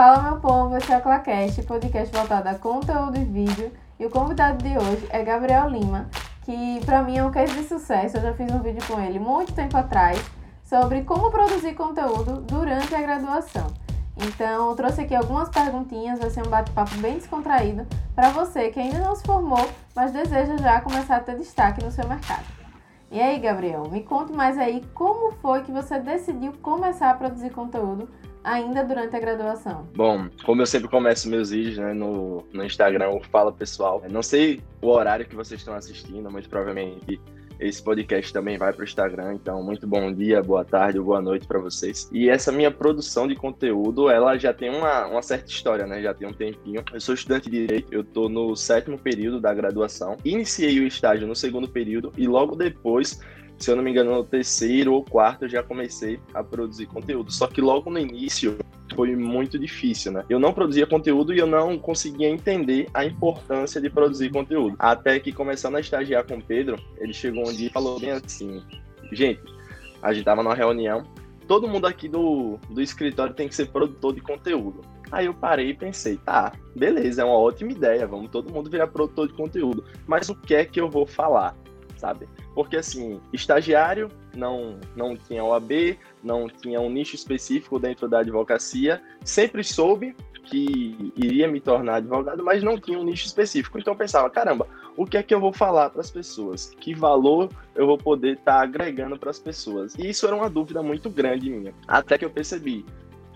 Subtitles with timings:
[0.00, 3.70] Fala meu povo, esse é o Clacast, podcast voltado a conteúdo e vídeo.
[3.98, 6.08] E o convidado de hoje é Gabriel Lima,
[6.42, 8.16] que para mim é um case de sucesso.
[8.16, 10.18] Eu já fiz um vídeo com ele muito tempo atrás
[10.64, 13.66] sobre como produzir conteúdo durante a graduação.
[14.16, 18.80] Então, eu trouxe aqui algumas perguntinhas, vai ser um bate-papo bem descontraído para você que
[18.80, 22.46] ainda não se formou, mas deseja já começar a ter destaque no seu mercado.
[23.10, 27.50] E aí, Gabriel, me conte mais aí como foi que você decidiu começar a produzir
[27.50, 28.08] conteúdo
[28.44, 29.88] ainda durante a graduação?
[29.94, 34.02] Bom, como eu sempre começo meus vídeos né, no, no Instagram, eu falo pessoal.
[34.10, 37.20] Não sei o horário que vocês estão assistindo, muito provavelmente
[37.60, 41.20] esse podcast também vai para o Instagram, então muito bom dia, boa tarde ou boa
[41.20, 42.08] noite para vocês.
[42.10, 46.00] E essa minha produção de conteúdo, ela já tem uma, uma certa história, né?
[46.00, 46.82] Já tem um tempinho.
[46.90, 50.16] Eu sou estudante de Direito, eu estou no sétimo período da graduação.
[50.24, 53.20] Iniciei o estágio no segundo período e logo depois
[53.60, 57.30] se eu não me engano, no terceiro ou quarto eu já comecei a produzir conteúdo.
[57.30, 58.56] Só que logo no início
[58.94, 60.24] foi muito difícil, né?
[60.30, 64.74] Eu não produzia conteúdo e eu não conseguia entender a importância de produzir conteúdo.
[64.78, 68.12] Até que começando a estagiar com o Pedro, ele chegou um dia e falou bem
[68.12, 68.62] assim:
[69.12, 69.42] gente,
[70.02, 71.04] a gente tava numa reunião,
[71.46, 74.80] todo mundo aqui do, do escritório tem que ser produtor de conteúdo.
[75.12, 78.86] Aí eu parei e pensei, tá, beleza, é uma ótima ideia, vamos todo mundo virar
[78.86, 79.84] produtor de conteúdo.
[80.06, 81.56] Mas o que é que eu vou falar?
[82.00, 82.26] Sabe?
[82.54, 89.02] Porque assim, estagiário não não tinha OAB, não tinha um nicho específico dentro da advocacia,
[89.22, 93.78] sempre soube que iria me tornar advogado, mas não tinha um nicho específico.
[93.78, 96.74] Então eu pensava, caramba, o que é que eu vou falar para as pessoas?
[96.80, 99.94] Que valor eu vou poder estar tá agregando para as pessoas?
[99.94, 101.74] E isso era uma dúvida muito grande minha.
[101.86, 102.84] Até que eu percebi,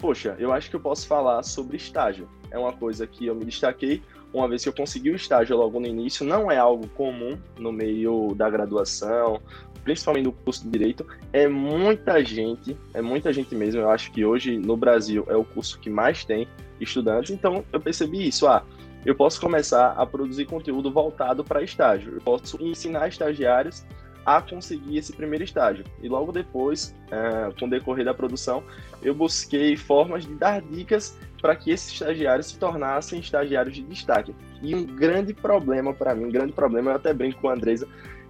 [0.01, 2.29] poxa, eu acho que eu posso falar sobre estágio.
[2.51, 4.03] É uma coisa que eu me destaquei
[4.35, 7.73] uma vez que eu consegui o estágio logo no início, não é algo comum no
[7.73, 9.41] meio da graduação,
[9.85, 11.07] principalmente no curso de Direito.
[11.33, 13.81] É muita gente, é muita gente mesmo.
[13.81, 16.49] Eu acho que hoje no Brasil é o curso que mais tem
[16.81, 18.49] estudantes, então eu percebi isso.
[18.49, 18.65] Ah,
[19.07, 22.15] eu posso começar a produzir conteúdo voltado para estágio.
[22.15, 23.85] Eu posso ensinar estagiários
[24.25, 25.85] a conseguir esse primeiro estágio.
[26.03, 28.63] E logo depois, é, com o decorrer da produção,
[29.03, 34.35] eu busquei formas de dar dicas para que esses estagiários se tornassem estagiários de destaque.
[34.63, 37.87] E um grande problema para mim, um grande problema, eu até brinco com a Andresa,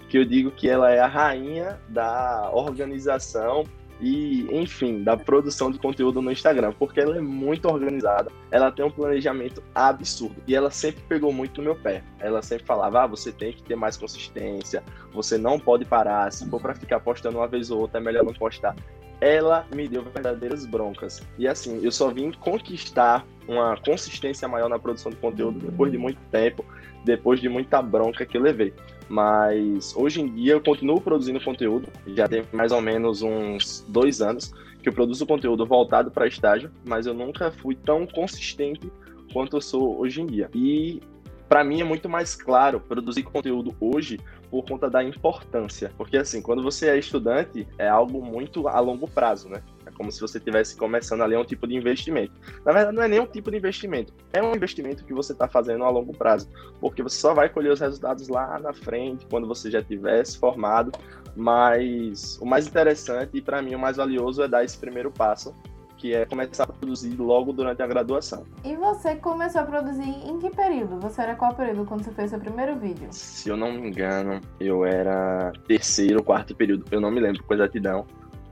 [0.09, 3.65] que eu digo que ela é a rainha da organização
[4.01, 8.85] e, enfim, da produção de conteúdo no Instagram, porque ela é muito organizada, ela tem
[8.85, 12.03] um planejamento absurdo e ela sempre pegou muito no meu pé.
[12.19, 14.83] Ela sempre falava: ah, você tem que ter mais consistência,
[15.13, 18.25] você não pode parar, se for para ficar postando uma vez ou outra, é melhor
[18.25, 18.75] não postar.
[19.21, 21.23] Ela me deu verdadeiras broncas.
[21.39, 25.97] E assim, eu só vim conquistar uma consistência maior na produção de conteúdo depois de
[25.97, 26.65] muito tempo,
[27.05, 28.75] depois de muita bronca que eu levei.
[29.09, 34.21] Mas hoje em dia eu continuo produzindo conteúdo, já tem mais ou menos uns dois
[34.21, 38.91] anos que eu produzo conteúdo voltado para estágio, mas eu nunca fui tão consistente
[39.33, 40.51] quanto eu sou hoje em dia.
[40.55, 41.01] E
[41.49, 44.21] para mim é muito mais claro produzir conteúdo hoje
[44.51, 49.09] por conta da importância, porque assim, quando você é estudante, é algo muito a longo
[49.09, 49.63] prazo, né?
[49.95, 52.33] Como se você estivesse começando ali um tipo de investimento.
[52.65, 55.49] Na verdade, não é nem um tipo de investimento, é um investimento que você está
[55.49, 56.49] fazendo a longo prazo,
[56.81, 60.93] porque você só vai colher os resultados lá na frente, quando você já tivesse formado.
[61.37, 65.53] Mas o mais interessante e para mim o mais valioso é dar esse primeiro passo,
[65.97, 68.45] que é começar a produzir logo durante a graduação.
[68.63, 71.01] E você começou a produzir em que período?
[71.01, 73.09] Você era qual período quando você fez seu primeiro vídeo?
[73.11, 76.85] Se eu não me engano, eu era terceiro, quarto período.
[76.91, 78.07] Eu não me lembro com exatidão.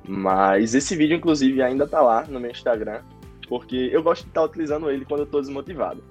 [0.06, 3.02] Mas esse vídeo, inclusive, ainda tá lá no meu Instagram,
[3.48, 6.02] porque eu gosto de estar utilizando ele quando eu tô desmotivado.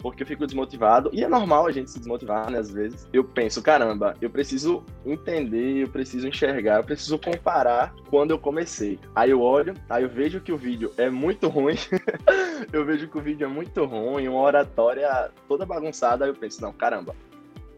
[0.00, 3.08] Porque eu fico desmotivado, e é normal a gente se desmotivar, né, às vezes.
[3.12, 8.98] Eu penso, caramba, eu preciso entender, eu preciso enxergar, eu preciso comparar quando eu comecei.
[9.14, 11.74] Aí eu olho, aí eu vejo que o vídeo é muito ruim,
[12.72, 16.62] eu vejo que o vídeo é muito ruim, uma oratória toda bagunçada, aí eu penso,
[16.62, 17.16] não, caramba,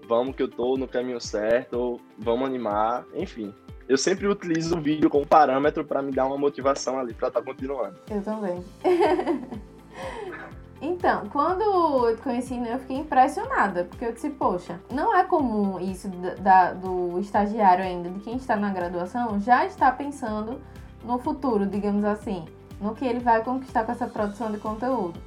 [0.06, 3.54] vamos que eu tô no caminho certo, vamos animar, enfim
[3.90, 7.40] eu sempre utilizo o vídeo como parâmetro para me dar uma motivação ali para estar
[7.40, 7.96] tá continuando.
[8.08, 8.64] Eu também.
[10.82, 15.78] Então, quando eu te conheci, eu fiquei impressionada, porque eu disse, poxa, não é comum
[15.78, 16.08] isso
[16.40, 20.58] da, do estagiário ainda, de quem está na graduação, já está pensando
[21.04, 22.46] no futuro, digamos assim,
[22.80, 25.20] no que ele vai conquistar com essa produção de conteúdo.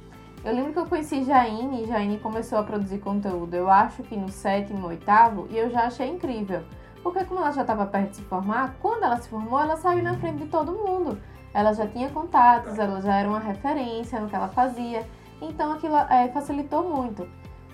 [0.44, 4.16] Eu lembro que eu conheci Jaine, e Jaine começou a produzir conteúdo, eu acho que
[4.16, 6.64] no sétimo, oitavo, e eu já achei incrível.
[7.04, 10.02] Porque como ela já estava perto de se formar, quando ela se formou, ela saiu
[10.02, 11.20] na frente de todo mundo.
[11.52, 15.06] Ela já tinha contatos, ela já era uma referência no que ela fazia.
[15.40, 17.28] Então aquilo é, facilitou muito.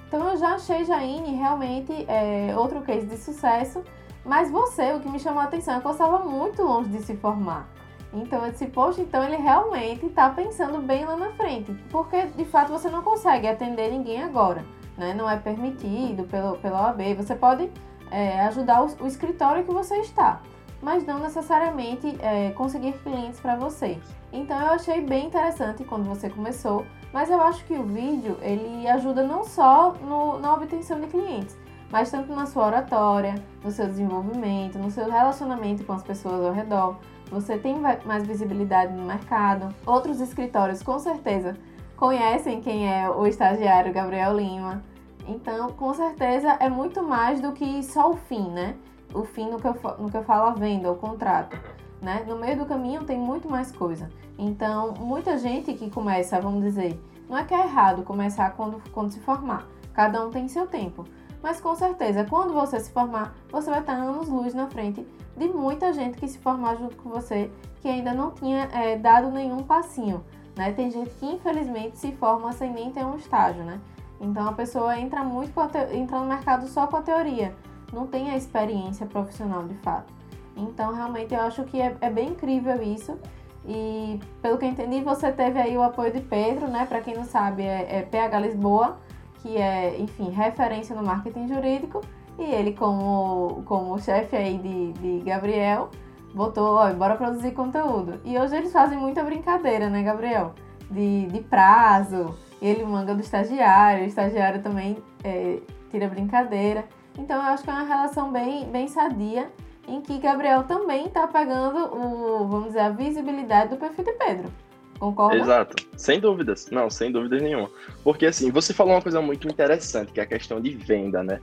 [0.09, 3.85] Então eu já achei Jaine realmente é, outro case de sucesso.
[4.25, 7.01] Mas você, o que me chamou a atenção é que você estava muito longe de
[7.01, 7.69] se formar.
[8.13, 11.73] Então eu disse, poxa, então ele realmente está pensando bem lá na frente.
[11.89, 14.65] Porque de fato você não consegue atender ninguém agora.
[14.99, 15.15] Né?
[15.15, 17.15] Não é permitido pelo, pela OAB.
[17.15, 17.71] Você pode
[18.11, 20.41] é, ajudar o, o, escritório que você está,
[20.83, 23.99] mas não necessariamente é, conseguir clientes para você.
[24.33, 28.87] Então eu achei bem interessante quando você começou, mas eu acho que o vídeo ele
[28.89, 31.57] ajuda não só no, na obtenção de clientes,
[31.91, 33.35] mas tanto na sua oratória,
[33.65, 36.97] no seu desenvolvimento, no seu relacionamento com as pessoas ao redor.
[37.31, 39.73] Você tem mais visibilidade no mercado.
[39.87, 41.57] Outros escritórios, com certeza,
[41.97, 44.83] conhecem quem é o estagiário Gabriel Lima.
[45.31, 48.75] Então, com certeza, é muito mais do que só o fim, né?
[49.15, 51.57] O fim no que eu, no que eu falo a venda, o contrato.
[52.03, 52.25] Né?
[52.27, 54.11] No meio do caminho tem muito mais coisa.
[54.37, 59.13] Então, muita gente que começa, vamos dizer, não é que é errado começar quando, quando
[59.13, 59.69] se formar.
[59.93, 61.05] Cada um tem seu tempo.
[61.41, 65.07] Mas com certeza, quando você se formar, você vai estar anos luz na frente
[65.37, 67.51] de muita gente que se formar junto com você,
[67.81, 70.25] que ainda não tinha é, dado nenhum passinho.
[70.57, 70.73] Né?
[70.73, 73.81] Tem gente que infelizmente se forma sem nem ter um estágio, né?
[74.21, 75.53] Então a pessoa entra muito
[75.93, 77.55] entra no mercado só com a teoria,
[77.93, 80.13] não tem a experiência profissional de fato.
[80.57, 83.19] Então realmente eu acho que é, é bem incrível isso.
[83.67, 86.87] E pelo que eu entendi, você teve aí o apoio de Pedro, né?
[86.87, 88.99] Para quem não sabe, é, é PH Lisboa,
[89.43, 92.01] que é, enfim, referência no marketing jurídico.
[92.39, 95.91] E ele, como, como chefe aí de, de Gabriel,
[96.35, 98.19] botou, ó, bora produzir conteúdo.
[98.25, 100.55] E hoje eles fazem muita brincadeira, né, Gabriel?
[100.91, 105.59] De, de prazo, ele manga do estagiário, o estagiário também é,
[105.91, 106.85] tira brincadeira.
[107.19, 109.51] Então eu acho que é uma relação bem, bem sadia,
[109.89, 114.53] em que Gabriel também está pegando o, vamos dizer, a visibilidade do perfil de Pedro.
[114.99, 115.37] Concorda?
[115.37, 116.69] Exato, sem dúvidas.
[116.71, 117.71] Não, sem dúvidas nenhuma.
[118.05, 121.41] Porque assim, você falou uma coisa muito interessante, que é a questão de venda, né?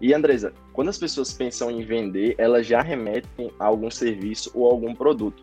[0.00, 4.66] E Andresa, quando as pessoas pensam em vender, elas já remetem a algum serviço ou
[4.66, 5.42] algum produto.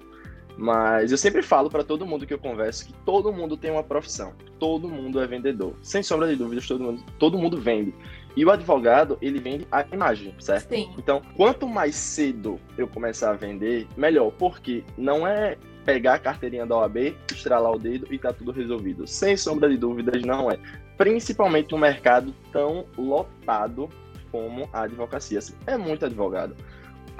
[0.57, 3.83] Mas eu sempre falo para todo mundo que eu converso que todo mundo tem uma
[3.83, 5.74] profissão, todo mundo é vendedor.
[5.81, 7.94] Sem sombra de dúvidas, todo mundo, todo mundo vende.
[8.36, 10.69] E o advogado, ele vende a imagem, certo?
[10.69, 10.94] Sim.
[10.98, 16.65] Então, quanto mais cedo eu começar a vender, melhor, porque não é pegar a carteirinha
[16.65, 19.06] da OAB, estralar o dedo e tá tudo resolvido.
[19.07, 20.59] Sem sombra de dúvidas, não é.
[20.97, 23.89] Principalmente no mercado tão lotado
[24.31, 25.39] como a advocacia.
[25.39, 26.56] Assim, é muito advogado.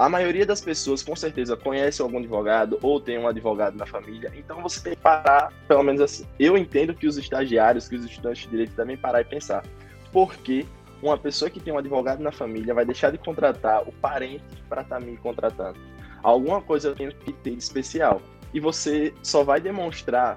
[0.02, 4.32] A maioria das pessoas, com certeza, conhece algum advogado ou tem um advogado na família,
[4.36, 6.26] então você tem que parar, pelo menos assim.
[6.40, 9.64] Eu entendo que os estagiários, que os estudantes de direito devem parar e pensar.
[10.10, 10.66] Por que
[11.00, 14.82] uma pessoa que tem um advogado na família vai deixar de contratar o parente para
[14.82, 15.78] estar tá me contratando?
[16.20, 18.20] Alguma coisa eu tenho que ter de especial.
[18.52, 20.34] E você só vai demonstrar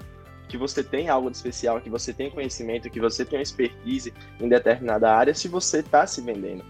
[0.47, 4.47] que você tem algo de especial, que você tem conhecimento, que você tem expertise em
[4.47, 6.63] determinada área se você está se vendendo.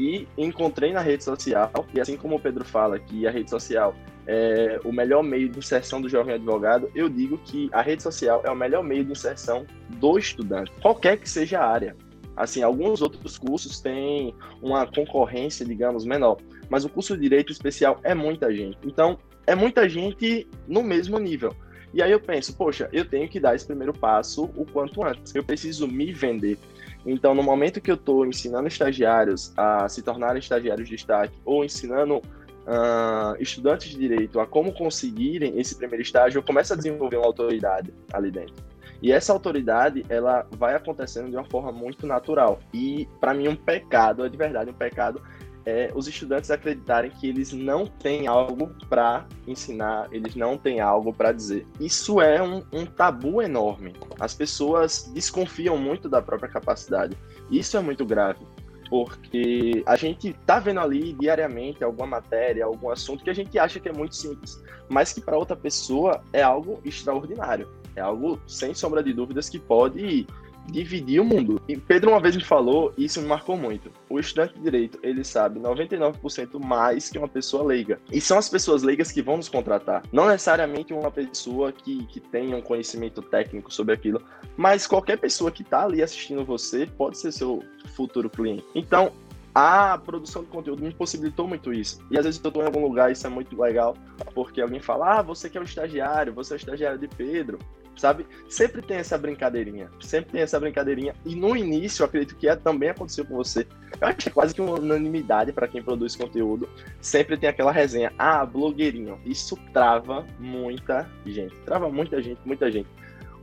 [0.00, 3.94] E encontrei na rede social, e assim como o Pedro fala que a rede social
[4.26, 8.40] é o melhor meio de inserção do jovem advogado, eu digo que a rede social
[8.42, 9.66] é o melhor meio de inserção
[9.98, 11.94] do estudante, qualquer que seja a área.
[12.34, 16.38] Assim, alguns outros cursos têm uma concorrência, digamos, menor,
[16.70, 18.78] mas o curso de direito especial é muita gente.
[18.82, 21.54] Então, é muita gente no mesmo nível.
[21.92, 25.34] E aí eu penso, poxa, eu tenho que dar esse primeiro passo o quanto antes.
[25.34, 26.56] Eu preciso me vender.
[27.04, 31.64] Então, no momento que eu estou ensinando estagiários a se tornarem estagiários de destaque ou
[31.64, 37.16] ensinando uh, estudantes de direito a como conseguirem esse primeiro estágio, eu começo a desenvolver
[37.16, 38.54] uma autoridade ali dentro.
[39.02, 42.60] E essa autoridade, ela vai acontecendo de uma forma muito natural.
[42.72, 45.22] E, para mim, um pecado, é de verdade um pecado,
[45.66, 51.12] é, os estudantes acreditarem que eles não têm algo para ensinar, eles não têm algo
[51.12, 51.66] para dizer.
[51.78, 53.94] Isso é um, um, tabu enorme.
[54.18, 57.16] As pessoas desconfiam muito da própria capacidade.
[57.50, 58.40] Isso é muito grave,
[58.88, 63.78] porque a gente tá vendo ali diariamente alguma matéria, algum assunto que a gente acha
[63.78, 67.68] que é muito simples, mas que para outra pessoa é algo extraordinário.
[67.96, 70.26] É algo sem sombra de dúvidas que pode
[70.66, 71.60] dividir o mundo.
[71.68, 73.90] E Pedro uma vez me falou, e isso me marcou muito.
[74.08, 78.00] O estudante de direito, ele sabe 99% mais que uma pessoa leiga.
[78.12, 80.02] E são as pessoas leigas que vão nos contratar.
[80.12, 84.22] Não necessariamente uma pessoa que, que tenha um conhecimento técnico sobre aquilo,
[84.56, 87.62] mas qualquer pessoa que está ali assistindo você pode ser seu
[87.94, 88.64] futuro cliente.
[88.74, 89.12] Então,
[89.54, 92.00] a produção de conteúdo me possibilitou muito isso.
[92.10, 93.96] E às vezes eu estou em algum lugar, isso é muito legal,
[94.32, 97.58] porque alguém fala: Ah, você que é o estagiário, você é o estagiário de Pedro
[98.00, 98.26] sabe?
[98.48, 101.14] Sempre tem essa brincadeirinha, sempre tem essa brincadeirinha.
[101.24, 103.66] E no início, acredito que é, também aconteceu com você.
[104.00, 106.68] Eu acho que é quase que uma unanimidade para quem produz conteúdo.
[107.00, 109.20] Sempre tem aquela resenha, ah, blogueirinho.
[109.24, 112.88] Isso trava muita gente, trava muita gente, muita gente.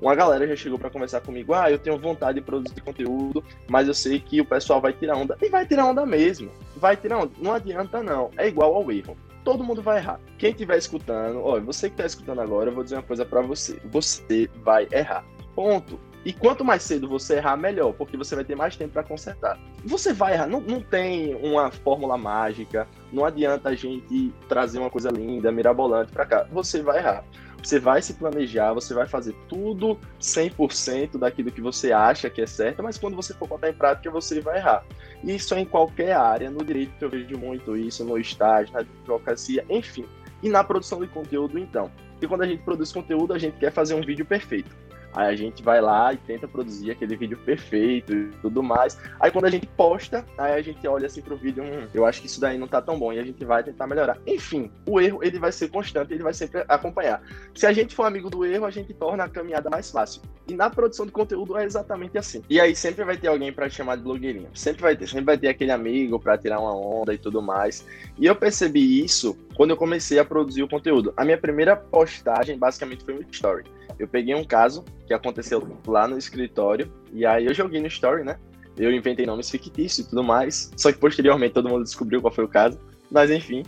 [0.01, 3.87] Uma galera já chegou para conversar comigo, ah, eu tenho vontade de produzir conteúdo, mas
[3.87, 5.37] eu sei que o pessoal vai tirar onda.
[5.41, 6.51] E vai tirar onda mesmo.
[6.75, 7.31] Vai tirar onda.
[7.39, 8.31] Não adianta não.
[8.37, 10.19] É igual ao erro todo mundo vai errar.
[10.37, 13.41] Quem estiver escutando, olha, você que está escutando agora, eu vou dizer uma coisa para
[13.41, 13.79] você.
[13.85, 15.23] Você vai errar.
[15.55, 15.97] Ponto.
[16.25, 19.57] E quanto mais cedo você errar, melhor, porque você vai ter mais tempo para consertar.
[19.85, 24.89] Você vai errar, não, não tem uma fórmula mágica, não adianta a gente trazer uma
[24.89, 26.45] coisa linda, mirabolante para cá.
[26.51, 27.23] Você vai errar.
[27.61, 32.45] Você vai se planejar, você vai fazer tudo 100% daquilo que você acha que é
[32.45, 34.85] certo, mas quando você for botar em prática, você vai errar.
[35.23, 39.65] Isso é em qualquer área, no direito eu vejo muito isso, no estágio, na advocacia,
[39.69, 40.05] enfim.
[40.41, 41.91] E na produção de conteúdo, então.
[42.21, 44.75] E quando a gente produz conteúdo, a gente quer fazer um vídeo perfeito.
[45.13, 48.97] Aí a gente vai lá e tenta produzir aquele vídeo perfeito e tudo mais.
[49.19, 52.21] Aí quando a gente posta, aí a gente olha assim pro vídeo, hum, eu acho
[52.21, 54.17] que isso daí não tá tão bom e a gente vai tentar melhorar.
[54.27, 57.21] Enfim, o erro ele vai ser constante, ele vai sempre acompanhar.
[57.55, 60.21] Se a gente for amigo do erro, a gente torna a caminhada mais fácil.
[60.47, 62.41] E na produção de conteúdo é exatamente assim.
[62.49, 64.49] E aí sempre vai ter alguém para chamar de blogueirinha.
[64.53, 67.85] Sempre vai ter, sempre vai ter aquele amigo para tirar uma onda e tudo mais.
[68.17, 71.13] E eu percebi isso quando eu comecei a produzir o conteúdo.
[71.17, 73.65] A minha primeira postagem basicamente foi um story.
[73.99, 78.23] Eu peguei um caso que aconteceu lá no escritório, e aí eu joguei no story,
[78.23, 78.37] né?
[78.77, 82.43] Eu inventei nomes fictícios e tudo mais, só que posteriormente todo mundo descobriu qual foi
[82.43, 82.79] o caso,
[83.09, 83.63] mas enfim.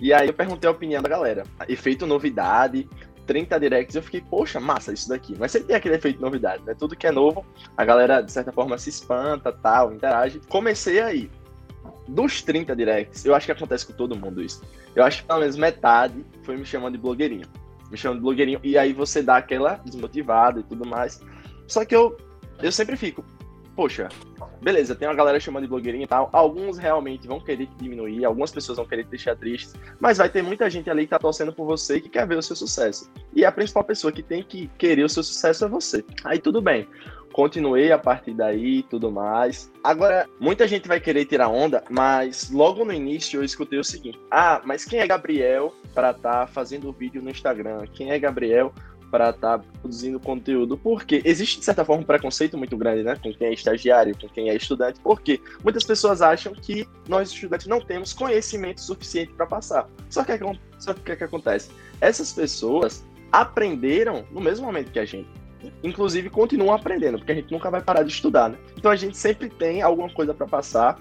[0.00, 1.44] E aí eu perguntei a opinião da galera.
[1.68, 2.88] Efeito novidade,
[3.26, 5.34] 30 directs, eu fiquei, poxa, massa isso daqui.
[5.38, 6.74] Mas sempre tem aquele efeito novidade, né?
[6.78, 7.44] Tudo que é novo,
[7.76, 10.40] a galera de certa forma se espanta, tal, interage.
[10.48, 11.30] Comecei aí.
[12.06, 14.62] Dos 30 directs, eu acho que acontece com todo mundo isso.
[14.94, 17.46] Eu acho que pelo menos metade foi me chamando de blogueirinho
[17.92, 21.20] me chamando de blogueirinho, e aí você dá aquela desmotivada e tudo mais.
[21.68, 22.16] Só que eu,
[22.62, 23.22] eu sempre fico,
[23.76, 24.08] poxa,
[24.62, 28.24] beleza, tem uma galera chamando de blogueirinho e tal, alguns realmente vão querer te diminuir,
[28.24, 31.18] algumas pessoas vão querer te deixar triste, mas vai ter muita gente ali que tá
[31.18, 33.10] torcendo por você e que quer ver o seu sucesso.
[33.34, 36.02] E a principal pessoa que tem que querer o seu sucesso é você.
[36.24, 36.88] Aí tudo bem
[37.32, 39.70] continuei a partir daí e tudo mais.
[39.82, 44.20] Agora, muita gente vai querer tirar onda, mas logo no início eu escutei o seguinte:
[44.30, 47.84] ah, mas quem é Gabriel para estar tá fazendo vídeo no Instagram?
[47.92, 48.72] Quem é Gabriel
[49.10, 50.76] para estar tá produzindo conteúdo?
[50.76, 53.16] Porque existe, de certa forma, um preconceito muito grande, né?
[53.16, 57.66] Com quem é estagiário, com quem é estudante, porque muitas pessoas acham que nós, estudantes,
[57.66, 59.88] não temos conhecimento suficiente para passar.
[60.08, 60.32] Só que,
[60.78, 61.70] só que o é que acontece?
[62.00, 65.28] Essas pessoas aprenderam no mesmo momento que a gente
[65.82, 68.56] inclusive continuam aprendendo, porque a gente nunca vai parar de estudar, né?
[68.76, 70.98] Então a gente sempre tem alguma coisa para passar.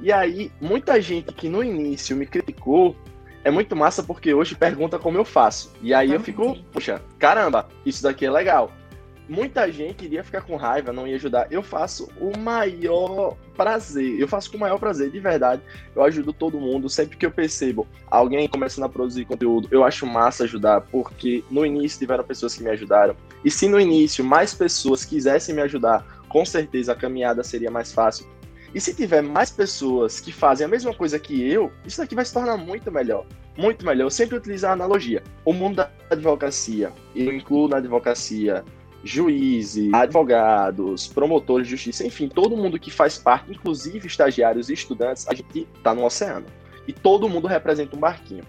[0.00, 2.94] E aí, muita gente que no início me criticou
[3.42, 5.72] é muito massa porque hoje pergunta como eu faço.
[5.80, 8.70] E aí eu fico, poxa, caramba, isso daqui é legal
[9.28, 11.46] muita gente iria ficar com raiva, não ia ajudar.
[11.50, 14.20] Eu faço o maior prazer.
[14.20, 15.62] Eu faço com o maior prazer, de verdade.
[15.94, 16.88] Eu ajudo todo mundo.
[16.88, 21.64] Sempre que eu percebo alguém começando a produzir conteúdo, eu acho massa ajudar, porque no
[21.66, 23.16] início tiveram pessoas que me ajudaram.
[23.44, 27.92] E se no início mais pessoas quisessem me ajudar, com certeza a caminhada seria mais
[27.92, 28.26] fácil.
[28.74, 32.24] E se tiver mais pessoas que fazem a mesma coisa que eu, isso daqui vai
[32.24, 33.24] se tornar muito melhor.
[33.56, 34.04] Muito melhor.
[34.04, 35.22] Eu sempre utilizo a analogia.
[35.46, 38.62] O mundo da advocacia, eu incluo na advocacia
[39.06, 45.26] juízes, advogados, promotores de justiça, enfim, todo mundo que faz parte, inclusive estagiários e estudantes,
[45.28, 46.46] a gente está no oceano.
[46.86, 48.44] E todo mundo representa um barquinho.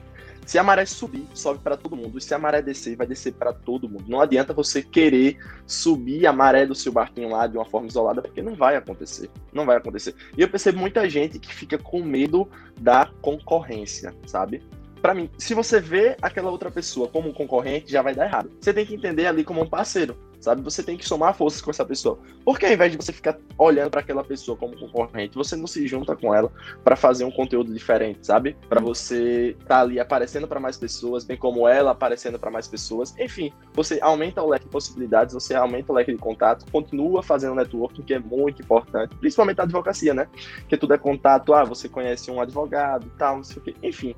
[0.45, 2.17] Se a maré subir, sobe para todo mundo.
[2.17, 4.05] E se a maré descer, vai descer para todo mundo.
[4.07, 8.21] Não adianta você querer subir a maré do seu barquinho lá de uma forma isolada,
[8.21, 9.29] porque não vai acontecer.
[9.51, 10.15] Não vai acontecer.
[10.37, 12.47] E eu percebo muita gente que fica com medo
[12.79, 14.63] da concorrência, sabe?
[15.01, 18.51] para mim, se você vê aquela outra pessoa como um concorrente, já vai dar errado.
[18.59, 20.61] Você tem que entender ali como um parceiro, sabe?
[20.61, 22.19] Você tem que somar forças com essa pessoa.
[22.43, 25.87] Porque ao invés de você ficar olhando para aquela pessoa como concorrente, você não se
[25.87, 26.51] junta com ela
[26.83, 28.55] para fazer um conteúdo diferente, sabe?
[28.69, 32.67] Para você estar tá ali aparecendo para mais pessoas, bem como ela aparecendo para mais
[32.67, 33.13] pessoas.
[33.17, 37.55] Enfim, você aumenta o leque de possibilidades, você aumenta o leque de contato, continua fazendo
[37.55, 40.27] networking, que é muito importante, principalmente na advocacia, né?
[40.67, 43.75] Que tudo é contato, ah, você conhece um advogado, tal, não sei o quê.
[43.83, 44.15] Enfim,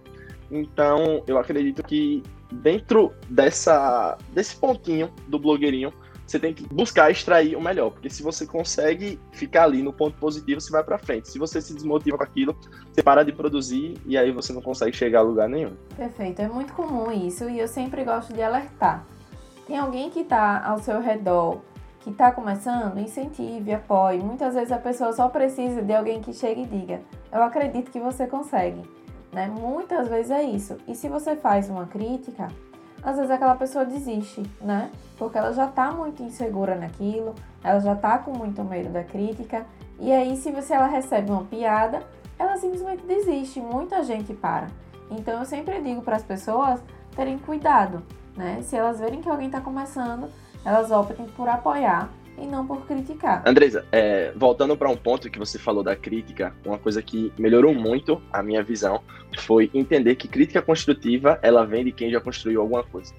[0.51, 5.93] então, eu acredito que dentro dessa, desse pontinho do blogueirinho,
[6.29, 10.17] você tem que buscar extrair o melhor, porque se você consegue ficar ali no ponto
[10.17, 11.29] positivo, você vai para frente.
[11.29, 12.55] Se você se desmotiva com aquilo,
[12.91, 15.75] você para de produzir e aí você não consegue chegar a lugar nenhum.
[15.95, 19.05] Perfeito, é muito comum isso e eu sempre gosto de alertar.
[19.67, 21.61] Tem alguém que está ao seu redor,
[22.01, 24.19] que está começando, incentive, apoie.
[24.19, 27.99] Muitas vezes a pessoa só precisa de alguém que chegue e diga: Eu acredito que
[27.99, 28.81] você consegue
[29.31, 29.47] né?
[29.47, 30.77] Muitas vezes é isso.
[30.87, 32.47] E se você faz uma crítica,
[33.03, 34.91] às vezes aquela pessoa desiste, né?
[35.17, 39.65] Porque ela já tá muito insegura naquilo, ela já tá com muito medo da crítica.
[39.99, 42.03] E aí, se você ela recebe uma piada,
[42.37, 43.59] ela simplesmente desiste.
[43.59, 44.67] Muita gente para.
[45.11, 46.81] Então, eu sempre digo para as pessoas
[47.15, 48.03] terem cuidado,
[48.35, 48.61] né?
[48.61, 50.29] Se elas verem que alguém está começando,
[50.63, 52.09] elas optem por apoiar
[52.41, 53.43] e não por criticar.
[53.45, 57.73] Andresa, é, voltando para um ponto que você falou da crítica, uma coisa que melhorou
[57.73, 59.01] muito a minha visão
[59.37, 63.13] foi entender que crítica construtiva ela vem de quem já construiu alguma coisa.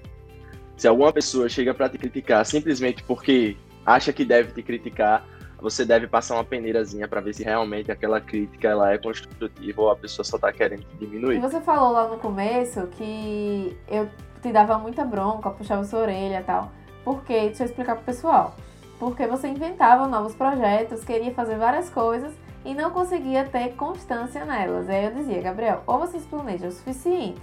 [0.75, 5.27] Se alguma pessoa chega para te criticar simplesmente porque acha que deve te criticar,
[5.61, 9.91] você deve passar uma peneirazinha para ver se realmente aquela crítica ela é construtiva ou
[9.91, 11.37] a pessoa só tá querendo diminuir.
[11.37, 14.09] E você falou lá no começo que eu
[14.41, 16.71] te dava muita bronca, puxava sua orelha e tal.
[17.05, 17.41] Por quê?
[17.41, 18.55] Deixa eu explicar pro pessoal.
[19.01, 22.31] Porque você inventava novos projetos, queria fazer várias coisas
[22.63, 24.87] e não conseguia ter constância nelas.
[24.87, 27.41] Aí eu dizia, Gabriel, ou você se planeja o suficiente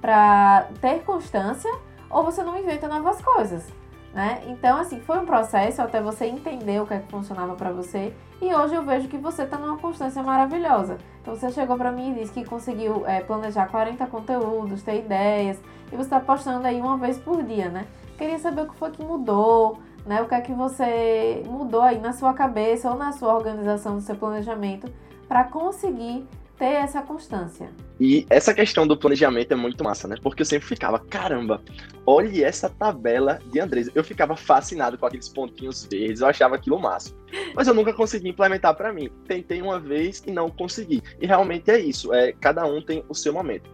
[0.00, 1.72] para ter constância,
[2.08, 3.66] ou você não inventa novas coisas
[4.14, 4.40] né?
[4.46, 8.14] Então, assim, foi um processo até você entender o que é que funcionava para você.
[8.40, 10.98] E hoje eu vejo que você tá numa constância maravilhosa.
[11.20, 15.60] Então, você chegou para mim e disse que conseguiu é, planejar 40 conteúdos, ter ideias,
[15.92, 17.86] e você tá postando aí uma vez por dia, né?
[18.16, 20.22] Queria saber o que foi que mudou, né?
[20.22, 24.00] O que é que você mudou aí na sua cabeça ou na sua organização do
[24.00, 24.90] seu planejamento
[25.28, 26.26] para conseguir
[26.58, 27.70] ter essa constância.
[27.98, 30.16] E essa questão do planejamento é muito massa, né?
[30.22, 31.62] Porque eu sempre ficava, caramba,
[32.06, 33.90] olhe essa tabela de Andresa.
[33.94, 37.12] Eu ficava fascinado com aqueles pontinhos verdes, eu achava aquilo massa.
[37.54, 39.10] Mas eu nunca consegui implementar para mim.
[39.26, 41.02] Tentei uma vez e não consegui.
[41.20, 43.70] E realmente é isso, é cada um tem o seu momento.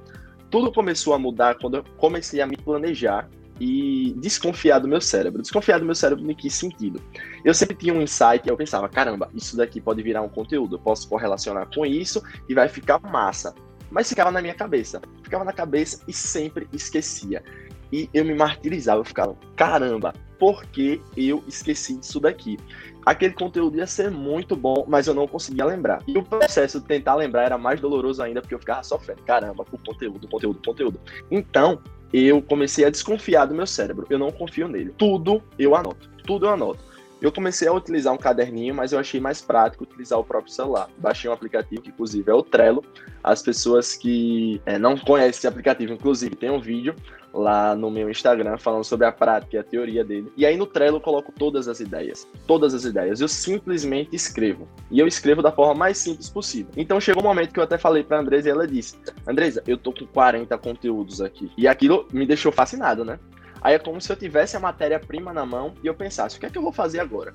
[0.50, 3.28] Tudo começou a mudar quando eu comecei a me planejar
[3.60, 5.42] e desconfiar do meu cérebro.
[5.42, 7.00] Desconfiar do meu cérebro em que sentido?
[7.44, 10.80] Eu sempre tinha um insight eu pensava, caramba, isso daqui pode virar um conteúdo, eu
[10.80, 13.54] posso correlacionar com isso e vai ficar massa.
[13.90, 17.42] Mas ficava na minha cabeça, ficava na cabeça e sempre esquecia.
[17.92, 22.56] E eu me martirizava, eu ficava, caramba, por que eu esqueci disso daqui?
[23.04, 26.02] Aquele conteúdo ia ser muito bom, mas eu não conseguia lembrar.
[26.06, 29.22] E o processo de tentar lembrar era mais doloroso ainda, porque eu ficava sofrendo.
[29.22, 31.00] Caramba, o conteúdo, conteúdo, conteúdo.
[31.30, 34.06] Então, eu comecei a desconfiar do meu cérebro.
[34.10, 34.92] Eu não confio nele.
[34.96, 36.08] Tudo eu anoto.
[36.26, 36.89] Tudo eu anoto.
[37.20, 40.88] Eu comecei a utilizar um caderninho, mas eu achei mais prático utilizar o próprio celular.
[40.96, 42.82] Baixei um aplicativo que, inclusive, é o Trello.
[43.22, 46.94] As pessoas que é, não conhecem esse aplicativo, inclusive, tem um vídeo
[47.32, 50.32] lá no meu Instagram falando sobre a prática e a teoria dele.
[50.36, 52.26] E aí no Trello eu coloco todas as ideias.
[52.46, 53.20] Todas as ideias.
[53.20, 54.68] Eu simplesmente escrevo.
[54.90, 56.72] E eu escrevo da forma mais simples possível.
[56.76, 59.76] Então chegou um momento que eu até falei pra Andresa e ela disse: Andresa, eu
[59.76, 61.50] tô com 40 conteúdos aqui.
[61.56, 63.18] E aquilo me deixou fascinado, né?
[63.60, 66.46] Aí é como se eu tivesse a matéria-prima na mão e eu pensasse: o que
[66.46, 67.34] é que eu vou fazer agora?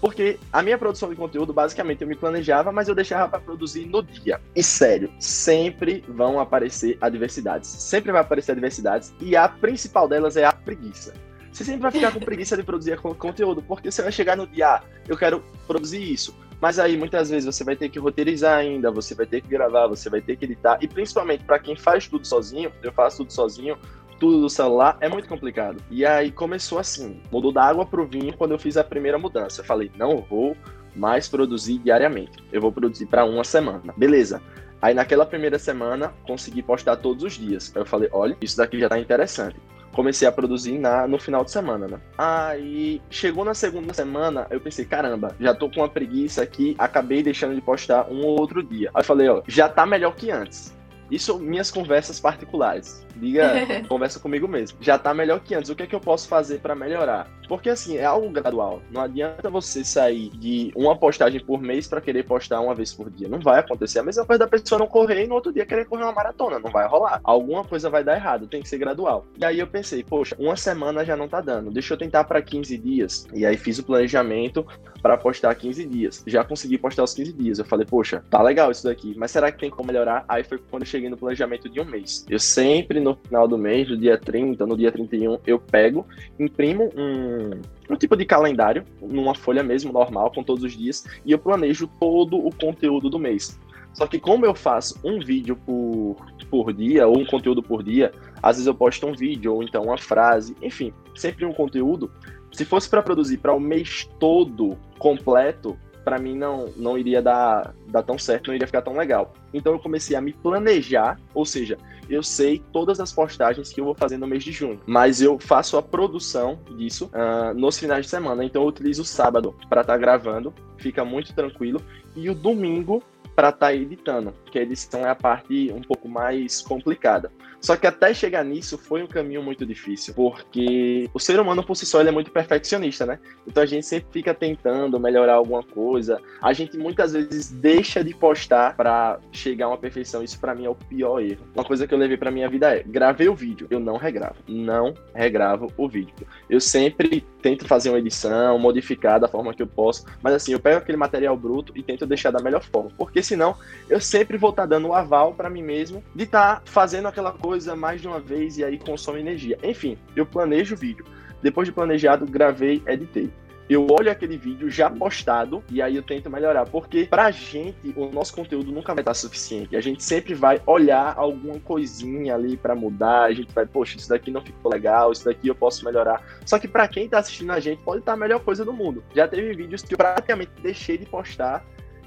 [0.00, 3.86] Porque a minha produção de conteúdo, basicamente, eu me planejava, mas eu deixava para produzir
[3.86, 4.40] no dia.
[4.54, 7.68] E sério, sempre vão aparecer adversidades.
[7.68, 9.12] Sempre vai aparecer adversidades.
[9.20, 11.14] E a principal delas é a preguiça.
[11.50, 14.76] Você sempre vai ficar com preguiça de produzir conteúdo, porque você vai chegar no dia,
[14.76, 16.36] ah, eu quero produzir isso.
[16.60, 19.86] Mas aí muitas vezes você vai ter que roteirizar ainda, você vai ter que gravar,
[19.86, 20.78] você vai ter que editar.
[20.80, 23.76] E principalmente para quem faz tudo sozinho, eu faço tudo sozinho,
[24.18, 25.82] tudo do celular é muito complicado.
[25.90, 29.60] E aí começou assim, mudou da água pro vinho quando eu fiz a primeira mudança.
[29.60, 30.56] Eu falei, não vou
[30.94, 32.42] mais produzir diariamente.
[32.52, 33.94] Eu vou produzir para uma semana.
[33.96, 34.42] Beleza.
[34.80, 37.72] Aí naquela primeira semana consegui postar todos os dias.
[37.74, 39.56] Aí eu falei, olha, isso daqui já tá interessante.
[39.92, 42.00] Comecei a produzir na, no final de semana, né?
[42.16, 47.22] Aí chegou na segunda semana, eu pensei, caramba, já tô com uma preguiça aqui, acabei
[47.22, 48.90] deixando de postar um ou outro dia.
[48.94, 50.77] Aí eu falei, ó, já tá melhor que antes.
[51.10, 53.04] Isso minhas conversas particulares.
[53.16, 53.52] Diga,
[53.88, 54.78] conversa comigo mesmo.
[54.80, 55.70] Já tá melhor que antes.
[55.70, 57.28] O que é que eu posso fazer para melhorar?
[57.48, 58.82] Porque assim, é algo gradual.
[58.90, 63.10] Não adianta você sair de uma postagem por mês para querer postar uma vez por
[63.10, 63.28] dia.
[63.28, 63.98] Não vai acontecer.
[64.00, 66.58] A mesma coisa da pessoa não correr e no outro dia querer correr uma maratona.
[66.58, 67.20] Não vai rolar.
[67.24, 68.46] Alguma coisa vai dar errado.
[68.46, 69.26] Tem que ser gradual.
[69.38, 71.70] E aí eu pensei, poxa, uma semana já não tá dando.
[71.70, 73.26] Deixa eu tentar para 15 dias.
[73.32, 74.66] E aí fiz o planejamento
[75.00, 76.22] para postar 15 dias.
[76.26, 77.58] Já consegui postar os 15 dias.
[77.58, 79.14] Eu falei, poxa, tá legal isso daqui.
[79.16, 80.24] Mas será que tem como melhorar?
[80.28, 82.24] Aí foi quando eu cheguei no planejamento de um mês.
[82.28, 86.06] Eu sempre, no final do mês, no dia 30, no dia 31, eu pego,
[86.38, 87.50] imprimo um,
[87.92, 91.86] um tipo de calendário, numa folha mesmo, normal, com todos os dias, e eu planejo
[92.00, 93.58] todo o conteúdo do mês.
[93.92, 96.16] Só que como eu faço um vídeo por,
[96.50, 99.82] por dia, ou um conteúdo por dia, às vezes eu posto um vídeo, ou então
[99.84, 102.10] uma frase, enfim, sempre um conteúdo.
[102.52, 105.76] Se fosse para produzir para o mês todo completo,
[106.08, 109.34] para mim não, não iria dar, dar tão certo, não iria ficar tão legal.
[109.52, 111.76] Então eu comecei a me planejar, ou seja,
[112.08, 115.38] eu sei todas as postagens que eu vou fazer no mês de junho, mas eu
[115.38, 118.42] faço a produção disso uh, nos finais de semana.
[118.42, 121.78] Então eu utilizo o sábado para estar tá gravando, fica muito tranquilo,
[122.16, 123.02] e o domingo
[123.36, 127.30] para estar tá editando, porque a edição é a parte um pouco mais complicada.
[127.60, 131.74] Só que até chegar nisso foi um caminho muito difícil, porque o ser humano por
[131.74, 133.18] si só ele é muito perfeccionista, né?
[133.46, 136.20] Então a gente sempre fica tentando melhorar alguma coisa.
[136.40, 140.22] A gente muitas vezes deixa de postar para chegar a uma perfeição.
[140.22, 141.44] Isso para mim é o pior erro.
[141.54, 144.36] Uma coisa que eu levei para minha vida é: gravei o vídeo, eu não regravo,
[144.46, 146.14] não regravo o vídeo.
[146.48, 150.60] Eu sempre tento fazer uma edição, modificar da forma que eu posso, mas assim, eu
[150.60, 153.56] pego aquele material bruto e tento deixar da melhor forma, porque senão
[153.88, 157.06] eu sempre vou estar tá dando o aval para mim mesmo de estar tá fazendo
[157.06, 159.58] aquela coisa mais de uma vez e aí consome energia.
[159.62, 161.04] Enfim, eu planejo o vídeo.
[161.42, 163.30] Depois de planejado, gravei, editei
[163.68, 166.64] eu olho aquele vídeo já postado e aí eu tento melhorar.
[166.64, 169.76] Porque pra gente, o nosso conteúdo nunca vai estar suficiente.
[169.76, 173.24] A gente sempre vai olhar alguma coisinha ali para mudar.
[173.24, 176.22] A gente vai, poxa, isso daqui não ficou legal, isso daqui eu posso melhorar.
[176.46, 179.04] Só que para quem tá assistindo a gente, pode estar a melhor coisa do mundo.
[179.14, 181.64] Já teve vídeos que eu praticamente deixei de postar.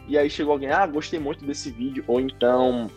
[0.07, 2.03] E aí chegou alguém, ah, gostei muito desse vídeo.
[2.07, 2.89] Ou então,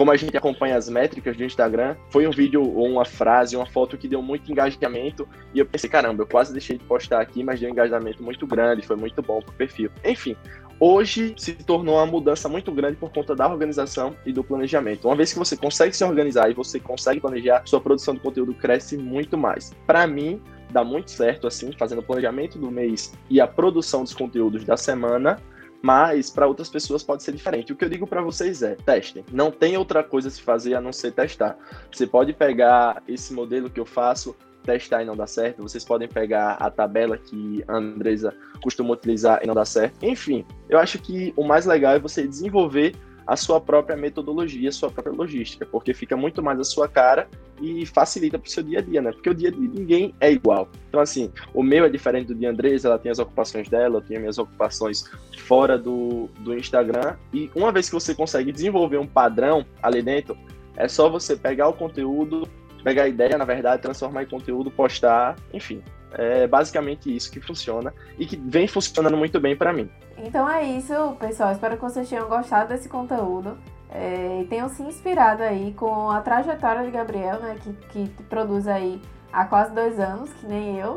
[0.00, 3.66] como a gente acompanha as métricas do Instagram, foi um vídeo ou uma frase, uma
[3.66, 5.28] foto que deu muito engajamento.
[5.52, 8.46] E eu pensei, caramba, eu quase deixei de postar aqui, mas deu um engajamento muito
[8.46, 9.90] grande, foi muito bom pro perfil.
[10.02, 10.34] Enfim,
[10.80, 15.06] hoje se tornou uma mudança muito grande por conta da organização e do planejamento.
[15.06, 18.54] Uma vez que você consegue se organizar e você consegue planejar, sua produção de conteúdo
[18.54, 19.70] cresce muito mais.
[19.86, 24.14] Para mim, dá muito certo assim, fazendo o planejamento do mês e a produção dos
[24.14, 25.36] conteúdos da semana
[25.82, 27.72] mas para outras pessoas pode ser diferente.
[27.72, 29.24] O que eu digo para vocês é: testem.
[29.32, 31.56] Não tem outra coisa a se fazer a não ser testar.
[31.90, 35.62] Você pode pegar esse modelo que eu faço, testar e não dar certo.
[35.62, 40.04] Vocês podem pegar a tabela que a Andresa costuma utilizar e não dar certo.
[40.04, 42.94] Enfim, eu acho que o mais legal é você desenvolver
[43.30, 47.28] a sua própria metodologia, a sua própria logística, porque fica muito mais a sua cara
[47.62, 49.12] e facilita para o seu dia a dia, né?
[49.12, 50.68] Porque o dia de ninguém é igual.
[50.88, 54.00] Então, assim, o meu é diferente do de Andresa, ela tem as ocupações dela, eu
[54.00, 55.04] tenho minhas ocupações
[55.38, 57.14] fora do, do Instagram.
[57.32, 60.36] E uma vez que você consegue desenvolver um padrão ali dentro,
[60.76, 62.48] é só você pegar o conteúdo,
[62.82, 65.84] pegar a ideia, na verdade, transformar em conteúdo, postar, enfim.
[66.12, 69.90] É basicamente isso que funciona e que vem funcionando muito bem para mim.
[70.18, 71.52] Então é isso, pessoal.
[71.52, 73.56] Espero que vocês tenham gostado desse conteúdo
[73.90, 78.66] é, e tenham se inspirado aí com a trajetória de Gabriel, né, que, que produz
[78.66, 79.00] aí
[79.32, 80.96] há quase dois anos, que nem eu,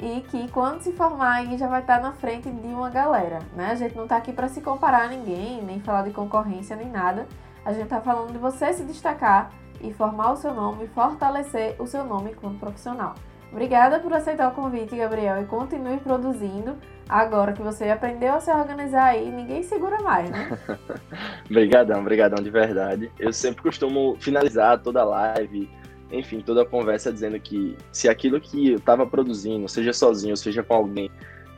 [0.00, 3.70] e que quando se formar aí já vai estar na frente de uma galera, né?
[3.70, 6.90] A gente não está aqui para se comparar a ninguém, nem falar de concorrência, nem
[6.90, 7.26] nada.
[7.64, 11.86] A gente está falando de você se destacar e formar o seu nome fortalecer o
[11.86, 13.14] seu nome como profissional.
[13.52, 16.74] Obrigada por aceitar o convite, Gabriel, e continue produzindo.
[17.06, 20.58] Agora que você aprendeu a se organizar aí, ninguém segura mais, né?
[21.44, 23.12] obrigadão, obrigadão de verdade.
[23.18, 25.68] Eu sempre costumo finalizar toda live,
[26.10, 30.72] enfim, toda conversa dizendo que se aquilo que eu estava produzindo, seja sozinho, seja com
[30.72, 31.10] alguém,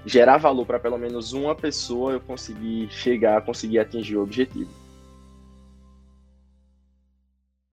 [0.05, 4.84] gerar valor para pelo menos uma pessoa, eu consegui chegar, conseguir atingir o objetivo.